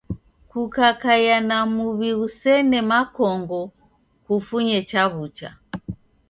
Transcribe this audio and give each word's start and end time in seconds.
Kukakaia 0.49 1.37
na 1.49 1.57
muw'i 1.73 2.11
ghusene 2.19 2.79
makongo 2.91 3.59
kufunye 4.25 4.79
chaw'ucha. 4.89 5.49